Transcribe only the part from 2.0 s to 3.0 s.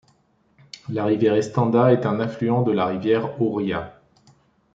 un affluent de la